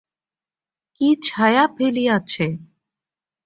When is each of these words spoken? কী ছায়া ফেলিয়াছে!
কী 0.95 1.07
ছায়া 1.25 1.63
ফেলিয়াছে! 1.75 2.45